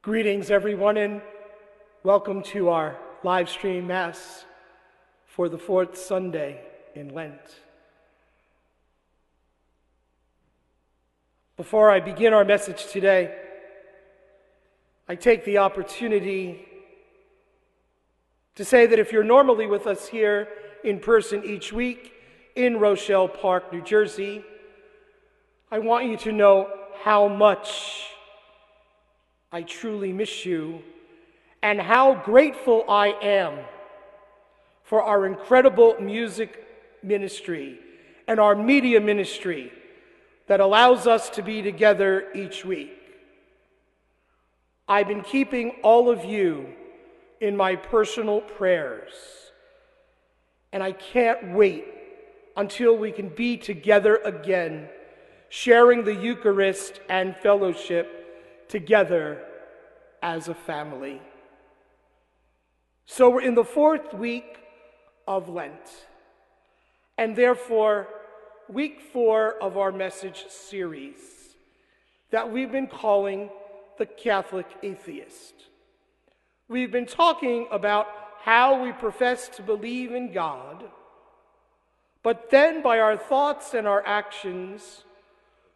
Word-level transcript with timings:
Greetings, 0.00 0.52
everyone, 0.52 0.96
and 0.96 1.20
welcome 2.04 2.40
to 2.44 2.68
our 2.68 2.96
live 3.24 3.48
stream 3.48 3.88
Mass 3.88 4.44
for 5.26 5.48
the 5.48 5.58
fourth 5.58 5.98
Sunday 5.98 6.60
in 6.94 7.12
Lent. 7.12 7.40
Before 11.56 11.90
I 11.90 11.98
begin 11.98 12.32
our 12.32 12.44
message 12.44 12.86
today, 12.86 13.36
I 15.08 15.16
take 15.16 15.44
the 15.44 15.58
opportunity 15.58 16.64
to 18.54 18.64
say 18.64 18.86
that 18.86 19.00
if 19.00 19.10
you're 19.10 19.24
normally 19.24 19.66
with 19.66 19.88
us 19.88 20.06
here 20.06 20.46
in 20.84 21.00
person 21.00 21.42
each 21.44 21.72
week 21.72 22.12
in 22.54 22.78
Rochelle 22.78 23.26
Park, 23.26 23.72
New 23.72 23.82
Jersey, 23.82 24.44
I 25.72 25.80
want 25.80 26.06
you 26.06 26.16
to 26.18 26.30
know 26.30 26.70
how 27.02 27.26
much 27.26 28.07
I 29.50 29.62
truly 29.62 30.12
miss 30.12 30.44
you 30.44 30.82
and 31.62 31.80
how 31.80 32.14
grateful 32.14 32.84
I 32.88 33.08
am 33.22 33.58
for 34.84 35.02
our 35.02 35.26
incredible 35.26 35.96
music 36.00 36.66
ministry 37.02 37.78
and 38.26 38.38
our 38.38 38.54
media 38.54 39.00
ministry 39.00 39.72
that 40.48 40.60
allows 40.60 41.06
us 41.06 41.30
to 41.30 41.42
be 41.42 41.62
together 41.62 42.26
each 42.34 42.64
week. 42.64 42.92
I've 44.86 45.08
been 45.08 45.22
keeping 45.22 45.76
all 45.82 46.10
of 46.10 46.24
you 46.24 46.66
in 47.40 47.56
my 47.56 47.76
personal 47.76 48.40
prayers, 48.40 49.12
and 50.72 50.82
I 50.82 50.92
can't 50.92 51.52
wait 51.54 51.86
until 52.56 52.96
we 52.96 53.12
can 53.12 53.28
be 53.28 53.56
together 53.56 54.16
again, 54.24 54.88
sharing 55.48 56.04
the 56.04 56.14
Eucharist 56.14 57.00
and 57.08 57.36
fellowship 57.36 58.17
together 58.68 59.42
as 60.22 60.48
a 60.48 60.54
family. 60.54 61.20
So 63.06 63.30
we're 63.30 63.42
in 63.42 63.54
the 63.54 63.64
fourth 63.64 64.12
week 64.12 64.58
of 65.26 65.48
Lent, 65.48 66.06
and 67.16 67.34
therefore, 67.34 68.08
week 68.68 69.00
four 69.00 69.54
of 69.62 69.78
our 69.78 69.90
message 69.90 70.46
series 70.48 71.16
that 72.30 72.50
we've 72.50 72.70
been 72.70 72.86
calling 72.86 73.48
The 73.98 74.06
Catholic 74.06 74.66
Atheist. 74.82 75.54
We've 76.68 76.92
been 76.92 77.06
talking 77.06 77.66
about 77.70 78.08
how 78.42 78.82
we 78.82 78.92
profess 78.92 79.48
to 79.56 79.62
believe 79.62 80.12
in 80.12 80.32
God, 80.32 80.84
but 82.22 82.50
then 82.50 82.82
by 82.82 83.00
our 83.00 83.16
thoughts 83.16 83.72
and 83.72 83.86
our 83.86 84.06
actions, 84.06 85.04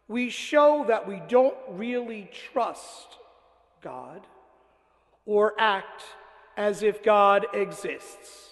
we 0.07 0.29
show 0.29 0.85
that 0.87 1.07
we 1.07 1.21
don't 1.27 1.55
really 1.69 2.29
trust 2.51 3.17
God 3.81 4.21
or 5.25 5.53
act 5.57 6.03
as 6.57 6.83
if 6.83 7.03
God 7.03 7.47
exists. 7.53 8.49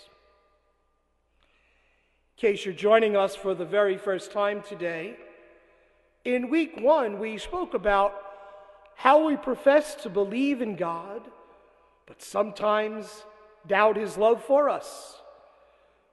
In 2.38 2.50
case 2.50 2.66
you're 2.66 2.74
joining 2.74 3.16
us 3.16 3.36
for 3.36 3.54
the 3.54 3.66
very 3.66 3.98
first 3.98 4.32
time 4.32 4.64
today, 4.64 5.16
in 6.26 6.50
week 6.50 6.80
one, 6.80 7.20
we 7.20 7.38
spoke 7.38 7.74
about 7.74 8.14
how 8.96 9.26
we 9.26 9.36
profess 9.36 9.96
to 9.96 10.10
believe 10.10 10.62
in 10.62 10.76
God, 10.76 11.22
but 12.08 12.22
sometimes 12.22 13.26
doubt 13.68 13.98
his 13.98 14.18
love 14.18 14.44
for 14.44 14.70
us. 14.70 15.18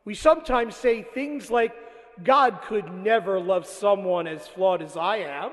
We 0.05 0.15
sometimes 0.15 0.75
say 0.75 1.03
things 1.03 1.51
like, 1.51 1.75
God 2.25 2.63
could 2.63 2.93
never 2.93 3.41
love 3.41 3.67
someone 3.67 4.27
as 4.27 4.47
flawed 4.47 4.83
as 4.83 4.97
I 4.97 5.19
am. 5.19 5.53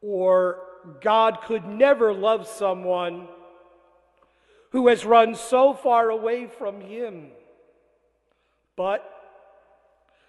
Or 0.00 0.58
God 1.00 1.40
could 1.42 1.64
never 1.66 2.12
love 2.12 2.46
someone 2.46 3.28
who 4.70 4.88
has 4.88 5.04
run 5.04 5.34
so 5.34 5.74
far 5.74 6.10
away 6.10 6.46
from 6.46 6.80
Him. 6.80 7.28
But 8.74 9.08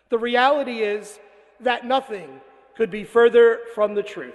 the 0.09 0.17
reality 0.19 0.79
is 0.79 1.19
that 1.61 1.85
nothing 1.85 2.41
could 2.75 2.91
be 2.91 3.03
further 3.03 3.61
from 3.73 3.95
the 3.95 4.03
truth. 4.03 4.33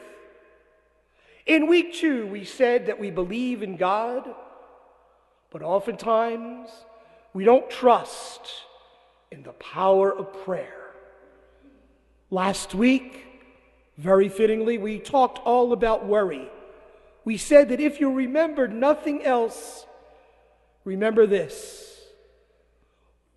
In 1.46 1.66
week 1.66 1.94
two, 1.94 2.26
we 2.26 2.44
said 2.44 2.86
that 2.86 2.98
we 2.98 3.10
believe 3.10 3.62
in 3.62 3.76
God, 3.76 4.28
but 5.50 5.62
oftentimes 5.62 6.68
we 7.32 7.44
don't 7.44 7.70
trust 7.70 8.40
in 9.30 9.42
the 9.42 9.52
power 9.52 10.12
of 10.14 10.44
prayer. 10.44 10.74
Last 12.30 12.74
week, 12.74 13.24
very 13.96 14.28
fittingly, 14.28 14.78
we 14.78 14.98
talked 14.98 15.38
all 15.44 15.72
about 15.72 16.06
worry. 16.06 16.50
We 17.24 17.36
said 17.36 17.70
that 17.70 17.80
if 17.80 18.00
you 18.00 18.12
remember 18.12 18.68
nothing 18.68 19.24
else, 19.24 19.86
remember 20.84 21.26
this 21.26 21.84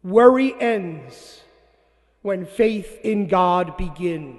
worry 0.04 0.54
ends 0.60 1.42
when 2.22 2.46
faith 2.46 3.00
in 3.04 3.28
God 3.28 3.78
begins. 3.78 4.38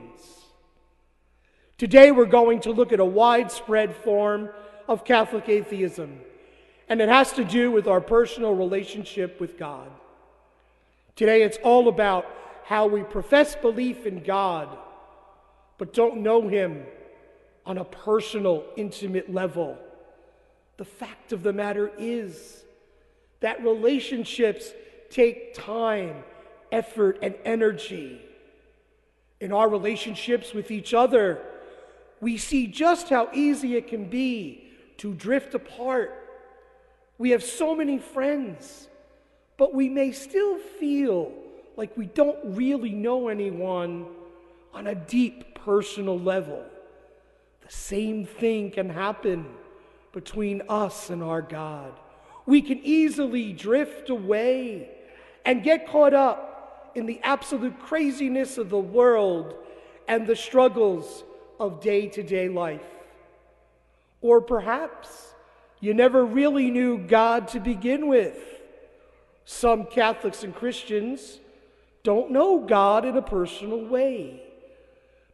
Today, 1.78 2.12
we're 2.12 2.26
going 2.26 2.60
to 2.60 2.72
look 2.72 2.92
at 2.92 3.00
a 3.00 3.04
widespread 3.04 3.94
form 3.96 4.48
of 4.88 5.04
Catholic 5.04 5.48
atheism, 5.48 6.20
and 6.88 7.00
it 7.00 7.08
has 7.08 7.32
to 7.32 7.44
do 7.44 7.72
with 7.72 7.88
our 7.88 8.00
personal 8.00 8.54
relationship 8.54 9.40
with 9.40 9.58
God. 9.58 9.90
Today 11.14 11.42
it's 11.42 11.58
all 11.62 11.88
about 11.88 12.26
how 12.64 12.86
we 12.86 13.02
profess 13.02 13.54
belief 13.54 14.06
in 14.06 14.22
God, 14.22 14.68
but 15.78 15.92
don't 15.92 16.18
know 16.18 16.48
Him 16.48 16.84
on 17.66 17.78
a 17.78 17.84
personal, 17.84 18.64
intimate 18.76 19.32
level. 19.32 19.78
The 20.78 20.84
fact 20.84 21.32
of 21.32 21.42
the 21.42 21.52
matter 21.52 21.90
is 21.98 22.64
that 23.40 23.62
relationships 23.62 24.72
take 25.10 25.54
time, 25.54 26.24
effort, 26.70 27.18
and 27.22 27.34
energy. 27.44 28.20
In 29.40 29.52
our 29.52 29.68
relationships 29.68 30.54
with 30.54 30.70
each 30.70 30.94
other, 30.94 31.40
we 32.20 32.38
see 32.38 32.66
just 32.66 33.08
how 33.10 33.28
easy 33.32 33.76
it 33.76 33.88
can 33.88 34.08
be 34.08 34.64
to 34.98 35.12
drift 35.12 35.54
apart. 35.54 36.16
We 37.18 37.30
have 37.30 37.42
so 37.42 37.74
many 37.74 37.98
friends 37.98 38.88
but 39.62 39.72
we 39.72 39.88
may 39.88 40.10
still 40.10 40.58
feel 40.58 41.30
like 41.76 41.96
we 41.96 42.06
don't 42.06 42.36
really 42.42 42.90
know 42.90 43.28
anyone 43.28 44.06
on 44.74 44.88
a 44.88 44.94
deep 44.96 45.54
personal 45.54 46.18
level. 46.18 46.64
The 47.64 47.72
same 47.72 48.24
thing 48.24 48.72
can 48.72 48.90
happen 48.90 49.46
between 50.12 50.62
us 50.68 51.10
and 51.10 51.22
our 51.22 51.42
God. 51.42 51.92
We 52.44 52.60
can 52.60 52.80
easily 52.82 53.52
drift 53.52 54.10
away 54.10 54.88
and 55.44 55.62
get 55.62 55.86
caught 55.86 56.12
up 56.12 56.90
in 56.96 57.06
the 57.06 57.20
absolute 57.22 57.78
craziness 57.78 58.58
of 58.58 58.68
the 58.68 58.80
world 58.80 59.54
and 60.08 60.26
the 60.26 60.34
struggles 60.34 61.22
of 61.60 61.80
day 61.80 62.08
to 62.08 62.24
day 62.24 62.48
life. 62.48 62.82
Or 64.22 64.40
perhaps 64.40 65.34
you 65.78 65.94
never 65.94 66.26
really 66.26 66.68
knew 66.72 66.98
God 66.98 67.46
to 67.50 67.60
begin 67.60 68.08
with. 68.08 68.52
Some 69.44 69.86
Catholics 69.86 70.44
and 70.44 70.54
Christians 70.54 71.41
don't 72.03 72.30
know 72.30 72.60
God 72.60 73.04
in 73.04 73.16
a 73.16 73.22
personal 73.22 73.84
way 73.84 74.42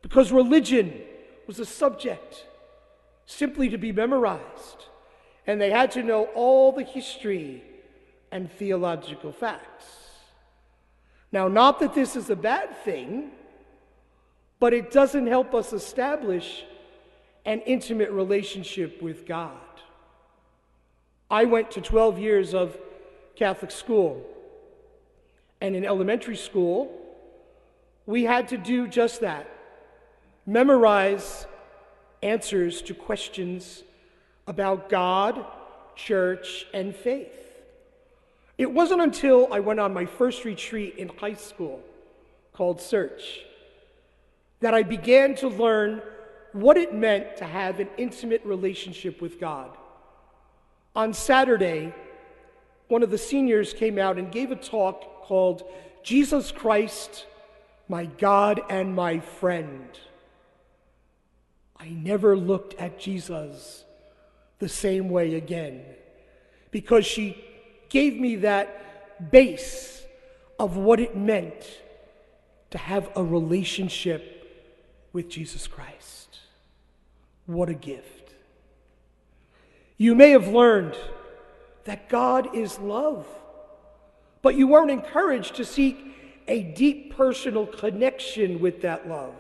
because 0.03 0.33
religion 0.33 1.01
was 1.47 1.59
a 1.59 1.67
subject 1.67 2.47
simply 3.27 3.69
to 3.69 3.79
be 3.79 3.93
memorized, 3.93 4.87
and 5.47 5.61
they 5.61 5.71
had 5.71 5.91
to 5.93 6.03
know 6.03 6.25
all 6.35 6.73
the 6.73 6.83
history 6.83 7.63
and 8.31 8.51
theological 8.51 9.33
facts. 9.33 9.87
Now, 11.31 11.49
not 11.49 11.79
that 11.81 11.95
this 11.95 12.17
is 12.17 12.31
a 12.31 12.37
bad 12.37 12.77
thing, 12.85 13.31
but 14.61 14.73
it 14.73 14.91
doesn't 14.91 15.27
help 15.27 15.55
us 15.55 15.73
establish 15.73 16.65
an 17.45 17.61
intimate 17.61 18.11
relationship 18.11 19.01
with 19.03 19.27
God. 19.27 19.57
I 21.31 21.45
went 21.45 21.71
to 21.73 21.81
12 21.81 22.19
years 22.19 22.55
of 22.55 22.79
Catholic 23.39 23.71
school. 23.71 24.25
And 25.61 25.77
in 25.77 25.85
elementary 25.85 26.37
school, 26.37 26.93
we 28.05 28.25
had 28.25 28.49
to 28.49 28.59
do 28.59 28.89
just 28.89 29.21
that 29.21 29.49
memorize 30.45 31.47
answers 32.23 32.83
to 32.83 32.95
questions 32.95 33.85
about 34.47 34.89
God, 34.89 35.45
church, 35.95 36.67
and 36.73 36.97
faith. 36.97 37.35
It 38.57 38.73
wasn't 38.73 39.03
until 39.03 39.53
I 39.53 39.61
went 39.61 39.79
on 39.79 39.93
my 39.93 40.07
first 40.07 40.45
retreat 40.45 40.97
in 40.97 41.09
high 41.09 41.35
school 41.35 41.81
called 42.55 42.81
Search 42.81 43.41
that 44.61 44.75
I 44.75 44.83
began 44.83 45.37
to 45.37 45.49
learn 45.49 46.03
what 46.53 46.77
it 46.77 46.93
meant 46.93 47.37
to 47.37 47.45
have 47.45 47.79
an 47.79 47.89
intimate 47.97 48.45
relationship 48.45 49.21
with 49.21 49.39
God. 49.39 49.71
On 50.97 51.13
Saturday, 51.13 51.95
one 52.89 53.03
of 53.03 53.11
the 53.11 53.19
seniors 53.19 53.73
came 53.73 53.99
out 53.99 54.19
and 54.19 54.33
gave 54.33 54.51
a 54.51 54.57
talk 54.57 55.23
called 55.23 55.63
Jesus 56.03 56.51
Christ, 56.51 57.27
My 57.89 58.07
God 58.07 58.61
and 58.69 58.95
My 58.95 59.21
Friend. 59.21 59.89
I 61.77 61.91
never 61.91 62.37
looked 62.37 62.75
at 62.75 62.99
Jesus 62.99 63.85
the 64.59 64.69
same 64.69 65.11
way 65.11 65.35
again 65.35 65.83
because 66.71 67.07
she 67.07 67.45
gave 67.89 68.19
me 68.19 68.37
that 68.37 69.31
base 69.31 70.03
of 70.59 70.77
what 70.77 70.99
it 70.99 71.17
meant 71.17 71.81
to 72.71 72.79
have 72.79 73.11
a 73.17 73.23
relationship 73.23 74.35
with 75.13 75.29
Jesus 75.29 75.67
Christ. 75.67 76.39
What 77.47 77.69
a 77.69 77.75
gift. 77.75 78.35
You 79.97 80.15
may 80.15 80.31
have 80.31 80.49
learned 80.49 80.97
that 81.89 82.11
God 82.11 82.55
is 82.55 82.79
love, 82.81 83.27
but 84.43 84.55
you 84.55 84.69
weren't 84.69 84.91
encouraged 84.91 85.57
to 85.57 85.65
seek 85.65 85.99
a 86.47 86.63
deep 86.63 87.17
personal 87.17 87.67
connection 87.67 88.61
with 88.61 88.83
that 88.83 89.09
love. 89.09 89.35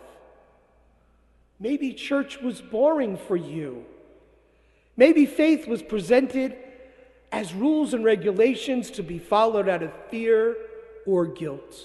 Maybe 1.60 1.92
church 1.92 2.40
was 2.40 2.62
boring 2.62 3.18
for 3.18 3.36
you. 3.36 3.84
Maybe 4.96 5.26
faith 5.26 5.68
was 5.68 5.82
presented 5.82 6.56
as 7.30 7.52
rules 7.52 7.92
and 7.92 8.02
regulations 8.02 8.90
to 8.92 9.02
be 9.02 9.18
followed 9.18 9.68
out 9.68 9.82
of 9.82 9.92
fear 10.10 10.56
or 11.04 11.26
guilt. 11.26 11.76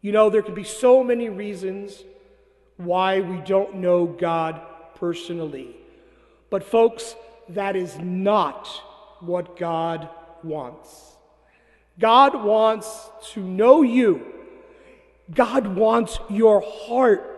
You 0.00 0.12
know, 0.12 0.30
there 0.30 0.42
could 0.42 0.54
be 0.54 0.62
so 0.62 1.02
many 1.02 1.28
reasons 1.28 2.04
why 2.76 3.18
we 3.18 3.38
don't 3.38 3.78
know 3.78 4.06
God 4.06 4.60
personally. 4.94 5.74
But, 6.50 6.62
folks, 6.62 7.16
that 7.48 7.74
is 7.74 7.98
not 7.98 8.68
what 9.22 9.56
God 9.56 10.08
wants. 10.42 11.16
God 11.98 12.42
wants 12.42 13.10
to 13.32 13.40
know 13.40 13.82
you, 13.82 14.26
God 15.32 15.66
wants 15.66 16.18
your 16.28 16.62
heart. 16.62 17.28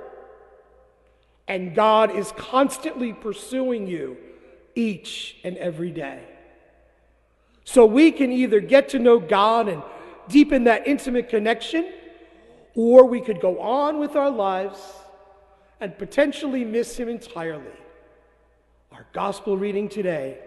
And 1.47 1.75
God 1.75 2.11
is 2.17 2.33
constantly 2.33 3.13
pursuing 3.13 3.87
you 3.87 4.17
each 4.75 5.37
and 5.45 5.59
every 5.59 5.91
day. 5.91 6.23
So 7.65 7.85
we 7.85 8.13
can 8.13 8.33
either 8.33 8.61
get 8.61 8.89
to 8.91 8.99
know 8.99 9.19
God 9.19 9.69
and 9.69 9.83
deepen 10.29 10.65
that 10.65 10.87
intimate 10.87 11.29
connection, 11.29 11.93
or 12.75 13.05
we 13.05 13.21
could 13.21 13.41
go 13.41 13.61
on 13.61 13.99
with 13.99 14.17
our 14.17 14.31
lives 14.31 14.81
and 15.81 15.97
potentially 15.99 16.65
miss 16.65 16.97
Him 16.97 17.11
entirely. 17.11 17.65
Our 18.91 19.07
gospel 19.13 19.59
reading 19.59 19.89
today 19.89 20.39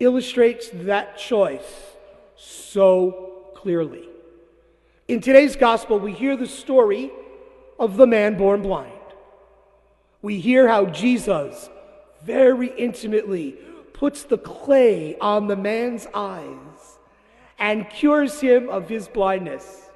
illustrates 0.00 0.70
that 0.72 1.18
choice 1.18 1.94
so 2.36 3.50
clearly. 3.54 4.08
In 5.08 5.20
today's 5.20 5.56
gospel, 5.56 5.98
we 5.98 6.12
hear 6.12 6.36
the 6.36 6.46
story 6.46 7.10
of 7.78 7.96
the 7.96 8.06
man 8.06 8.36
born 8.36 8.62
blind. 8.62 8.92
We 10.20 10.40
hear 10.40 10.68
how 10.68 10.86
Jesus 10.86 11.70
very 12.24 12.68
intimately 12.76 13.56
puts 13.92 14.24
the 14.24 14.38
clay 14.38 15.16
on 15.18 15.46
the 15.46 15.56
man's 15.56 16.06
eyes 16.14 16.98
and 17.58 17.88
cures 17.90 18.40
him 18.40 18.68
of 18.68 18.88
his 18.88 19.08
blindness. 19.08 19.90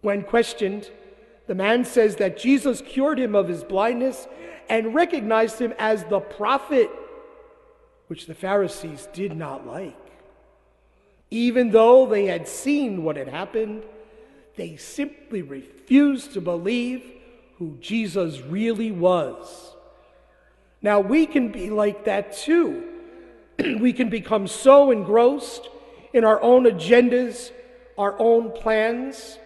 When 0.00 0.22
questioned, 0.22 0.90
the 1.46 1.54
man 1.54 1.84
says 1.84 2.16
that 2.16 2.38
Jesus 2.38 2.80
cured 2.80 3.18
him 3.18 3.34
of 3.34 3.48
his 3.48 3.62
blindness 3.62 4.26
and 4.68 4.94
recognized 4.94 5.58
him 5.60 5.74
as 5.78 6.04
the 6.04 6.20
prophet, 6.20 6.90
which 8.12 8.26
the 8.26 8.34
Pharisees 8.34 9.08
did 9.14 9.34
not 9.34 9.66
like. 9.66 9.96
Even 11.30 11.70
though 11.70 12.04
they 12.04 12.26
had 12.26 12.46
seen 12.46 13.04
what 13.04 13.16
had 13.16 13.26
happened, 13.26 13.82
they 14.56 14.76
simply 14.76 15.40
refused 15.40 16.34
to 16.34 16.42
believe 16.42 17.02
who 17.56 17.78
Jesus 17.80 18.42
really 18.42 18.90
was. 18.90 19.74
Now, 20.82 21.00
we 21.00 21.24
can 21.24 21.50
be 21.50 21.70
like 21.70 22.04
that 22.04 22.36
too. 22.36 22.84
we 23.58 23.94
can 23.94 24.10
become 24.10 24.46
so 24.46 24.90
engrossed 24.90 25.70
in 26.12 26.22
our 26.22 26.42
own 26.42 26.64
agendas, 26.64 27.50
our 27.96 28.14
own 28.18 28.50
plans, 28.50 29.38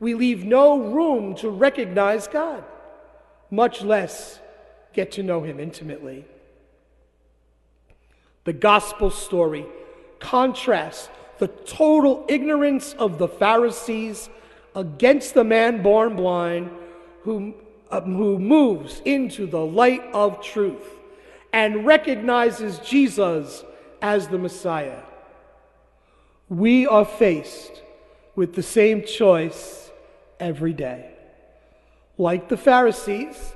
we 0.00 0.14
leave 0.14 0.44
no 0.44 0.80
room 0.80 1.36
to 1.36 1.48
recognize 1.48 2.26
God, 2.26 2.64
much 3.52 3.82
less 3.82 4.40
get 4.92 5.12
to 5.12 5.22
know 5.22 5.44
Him 5.44 5.60
intimately. 5.60 6.24
The 8.44 8.52
gospel 8.52 9.10
story 9.10 9.66
contrasts 10.18 11.08
the 11.38 11.48
total 11.48 12.24
ignorance 12.28 12.94
of 12.94 13.18
the 13.18 13.28
Pharisees 13.28 14.28
against 14.74 15.34
the 15.34 15.44
man 15.44 15.82
born 15.82 16.16
blind 16.16 16.70
who 17.22 17.54
um, 17.90 18.14
who 18.14 18.38
moves 18.38 19.02
into 19.04 19.46
the 19.46 19.64
light 19.64 20.02
of 20.12 20.42
truth 20.42 20.86
and 21.52 21.84
recognizes 21.84 22.78
Jesus 22.78 23.64
as 24.00 24.28
the 24.28 24.38
Messiah. 24.38 25.02
We 26.48 26.86
are 26.86 27.04
faced 27.04 27.82
with 28.36 28.54
the 28.54 28.62
same 28.62 29.04
choice 29.04 29.90
every 30.38 30.72
day. 30.72 31.10
Like 32.16 32.48
the 32.48 32.56
Pharisees, 32.56 33.54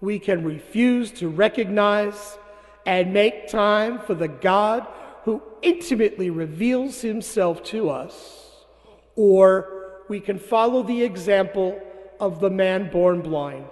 we 0.00 0.18
can 0.18 0.44
refuse 0.44 1.10
to 1.12 1.28
recognize 1.28 2.38
and 2.86 3.12
make 3.12 3.48
time 3.48 3.98
for 3.98 4.14
the 4.14 4.28
God 4.28 4.86
who 5.24 5.42
intimately 5.60 6.30
reveals 6.30 7.00
himself 7.00 7.62
to 7.64 7.90
us, 7.90 8.52
or 9.16 10.02
we 10.08 10.20
can 10.20 10.38
follow 10.38 10.84
the 10.84 11.02
example 11.02 11.80
of 12.20 12.40
the 12.40 12.48
man 12.48 12.88
born 12.90 13.20
blind, 13.20 13.66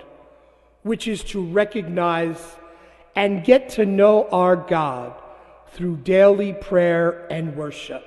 which 0.82 1.06
is 1.06 1.22
to 1.22 1.42
recognize 1.42 2.56
and 3.14 3.44
get 3.44 3.68
to 3.70 3.86
know 3.86 4.28
our 4.30 4.56
God 4.56 5.14
through 5.68 5.96
daily 5.98 6.52
prayer 6.52 7.26
and 7.30 7.56
worship. 7.56 8.04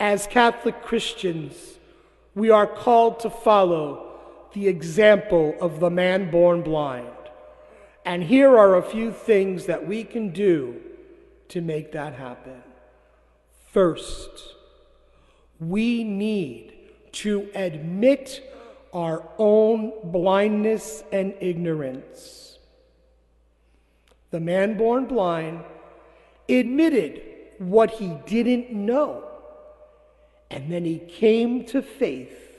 As 0.00 0.26
Catholic 0.26 0.82
Christians, 0.82 1.54
we 2.34 2.50
are 2.50 2.66
called 2.66 3.20
to 3.20 3.30
follow 3.30 4.18
the 4.54 4.68
example 4.68 5.54
of 5.60 5.80
the 5.80 5.90
man 5.90 6.30
born 6.30 6.62
blind. 6.62 7.08
And 8.06 8.22
here 8.22 8.56
are 8.56 8.76
a 8.76 8.82
few 8.82 9.10
things 9.10 9.66
that 9.66 9.84
we 9.84 10.04
can 10.04 10.30
do 10.30 10.80
to 11.48 11.60
make 11.60 11.90
that 11.92 12.14
happen. 12.14 12.62
First, 13.72 14.54
we 15.58 16.04
need 16.04 16.72
to 17.12 17.48
admit 17.52 18.48
our 18.92 19.28
own 19.38 19.92
blindness 20.04 21.02
and 21.10 21.34
ignorance. 21.40 22.58
The 24.30 24.40
man 24.40 24.78
born 24.78 25.06
blind 25.06 25.64
admitted 26.48 27.22
what 27.58 27.90
he 27.90 28.12
didn't 28.24 28.70
know, 28.70 29.24
and 30.48 30.70
then 30.70 30.84
he 30.84 30.98
came 30.98 31.64
to 31.66 31.82
faith 31.82 32.56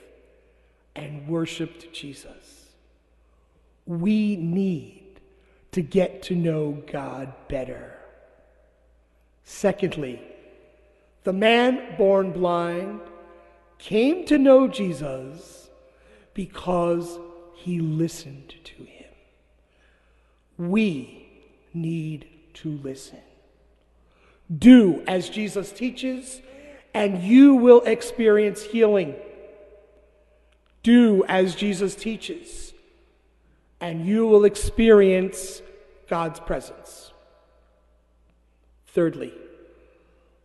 and 0.94 1.26
worshiped 1.26 1.90
Jesus. 1.94 2.66
We 3.86 4.36
need 4.36 5.07
to 5.72 5.82
get 5.82 6.22
to 6.24 6.34
know 6.34 6.82
God 6.90 7.32
better. 7.48 7.98
Secondly, 9.44 10.22
the 11.24 11.32
man 11.32 11.96
born 11.96 12.32
blind 12.32 13.00
came 13.78 14.24
to 14.26 14.38
know 14.38 14.68
Jesus 14.68 15.68
because 16.34 17.18
he 17.54 17.80
listened 17.80 18.54
to 18.64 18.84
him. 18.84 19.10
We 20.56 21.28
need 21.74 22.26
to 22.54 22.70
listen. 22.82 23.20
Do 24.56 25.02
as 25.06 25.28
Jesus 25.28 25.72
teaches, 25.72 26.40
and 26.94 27.22
you 27.22 27.54
will 27.54 27.82
experience 27.82 28.62
healing. 28.62 29.14
Do 30.82 31.24
as 31.28 31.54
Jesus 31.54 31.94
teaches, 31.94 32.72
and 33.80 34.06
you 34.06 34.26
will 34.26 34.44
experience 34.44 35.62
God's 36.08 36.40
presence. 36.40 37.12
Thirdly, 38.88 39.32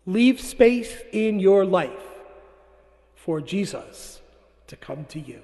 leave 0.05 0.39
space 0.39 0.95
in 1.11 1.39
your 1.39 1.65
life 1.65 1.91
for 3.15 3.41
Jesus 3.41 4.21
to 4.67 4.75
come 4.75 5.05
to 5.05 5.19
you. 5.19 5.41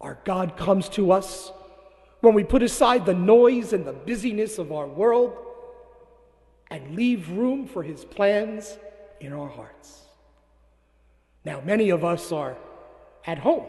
Our 0.00 0.18
God 0.24 0.56
comes 0.56 0.88
to 0.90 1.12
us 1.12 1.50
when 2.20 2.34
we 2.34 2.44
put 2.44 2.62
aside 2.62 3.06
the 3.06 3.14
noise 3.14 3.72
and 3.72 3.84
the 3.84 3.92
busyness 3.92 4.58
of 4.58 4.72
our 4.72 4.86
world 4.86 5.36
and 6.70 6.94
leave 6.94 7.30
room 7.30 7.66
for 7.66 7.82
His 7.82 8.04
plans 8.04 8.78
in 9.20 9.32
our 9.32 9.48
hearts. 9.48 10.02
Now, 11.44 11.60
many 11.64 11.90
of 11.90 12.04
us 12.04 12.32
are 12.32 12.56
at 13.26 13.38
home. 13.38 13.66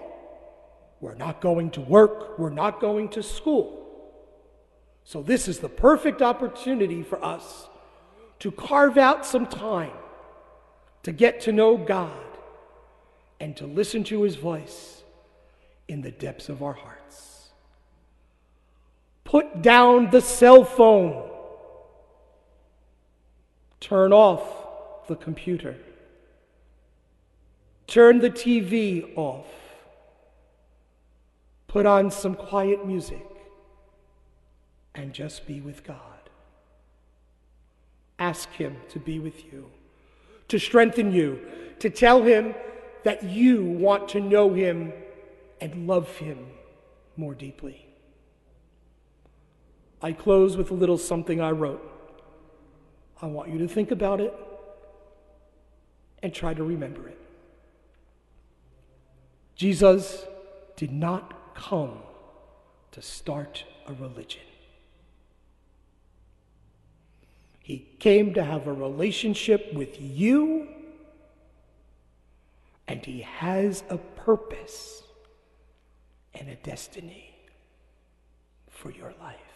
We're 1.00 1.16
not 1.16 1.42
going 1.42 1.72
to 1.72 1.82
work, 1.82 2.40
we're 2.40 2.50
not 2.50 2.80
going 2.80 3.10
to 3.10 3.24
school. 3.24 3.74
So, 5.04 5.22
this 5.22 5.48
is 5.48 5.60
the 5.60 5.70
perfect 5.70 6.22
opportunity 6.22 7.02
for 7.02 7.24
us 7.24 7.68
to 8.40 8.52
carve 8.52 8.98
out 8.98 9.26
some 9.26 9.48
time 9.48 9.94
to 11.04 11.12
get 11.14 11.40
to 11.42 11.52
know 11.54 11.78
God 11.78 12.12
and 13.40 13.56
to 13.58 13.66
listen 13.66 14.04
to 14.06 14.24
His 14.24 14.36
voice 14.36 15.04
in 15.88 16.02
the 16.02 16.12
depths 16.12 16.50
of 16.50 16.62
our 16.62 16.74
hearts. 16.74 17.50
Put 19.24 19.62
down 19.62 20.10
the 20.10 20.22
cell 20.22 20.64
phone. 20.64 21.30
Turn 23.80 24.12
off 24.12 25.08
the 25.08 25.16
computer. 25.16 25.78
Turn 27.88 28.20
the 28.20 28.30
TV 28.30 29.18
off. 29.18 29.46
Put 31.78 31.86
on 31.86 32.10
some 32.10 32.34
quiet 32.34 32.88
music 32.88 33.24
and 34.96 35.14
just 35.14 35.46
be 35.46 35.62
with 35.62 35.84
God. 35.84 36.00
Ask 38.18 38.50
Him 38.54 38.78
to 38.90 38.98
be 38.98 39.20
with 39.20 39.46
you, 39.54 39.70
to 40.48 40.58
strengthen 40.58 41.12
you, 41.12 41.40
to 41.78 41.92
tell 41.92 42.24
Him 42.24 42.56
that 43.04 43.22
you 43.22 43.64
want 43.64 44.10
to 44.10 44.20
know 44.20 44.52
Him 44.56 44.92
and 45.62 45.86
love 45.86 46.10
Him 46.18 46.48
more 47.16 47.36
deeply. 47.36 47.86
I 50.02 50.14
close 50.14 50.58
with 50.58 50.72
a 50.72 50.74
little 50.74 50.98
something 50.98 51.40
I 51.40 51.52
wrote. 51.52 52.18
I 53.22 53.28
want 53.28 53.52
you 53.52 53.60
to 53.60 53.68
think 53.68 53.92
about 53.92 54.20
it 54.20 54.34
and 56.24 56.34
try 56.34 56.56
to 56.56 56.64
remember 56.64 57.08
it. 57.08 57.22
Jesus 59.56 60.26
did 60.76 60.92
not 60.92 61.36
come 61.58 61.98
to 62.92 63.02
start 63.02 63.66
a 63.88 63.94
religion. 63.94 64.42
He 67.60 67.86
came 68.00 68.34
to 68.36 68.44
have 68.44 68.68
a 68.68 68.74
relationship 68.74 69.74
with 69.74 70.00
you, 70.00 70.70
and 72.88 73.04
He 73.04 73.22
has 73.22 73.84
a 73.90 73.98
purpose 73.98 75.04
and 76.34 76.48
a 76.48 76.56
destiny 76.56 77.36
for 78.70 78.92
your 78.92 79.14
life. 79.20 79.47